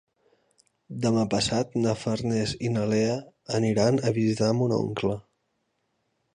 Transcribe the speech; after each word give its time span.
Demà 1.03 1.25
passat 1.33 1.77
na 1.83 1.93
Farners 2.05 2.55
i 2.69 2.73
na 2.77 2.87
Lea 2.95 3.13
aniran 3.61 4.03
a 4.11 4.15
visitar 4.19 4.51
mon 4.63 4.77
oncle. 4.83 5.23